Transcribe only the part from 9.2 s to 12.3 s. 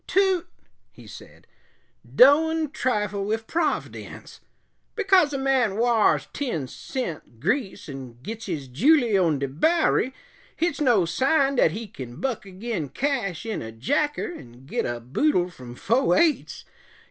de Bowery, hit's no sign dat he kin